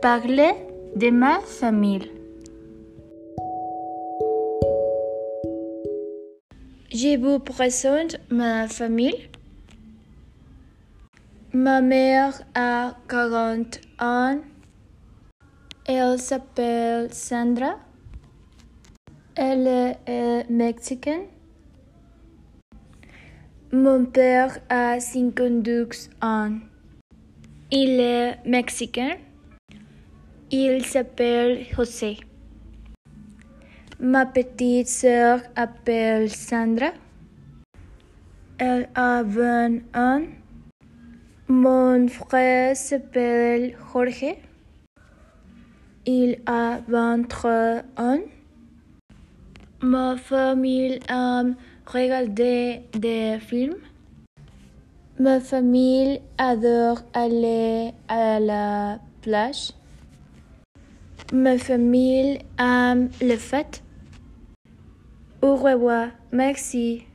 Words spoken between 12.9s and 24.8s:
40 ans. Elle s'appelle Sandra. Elle est mexicaine. Mon père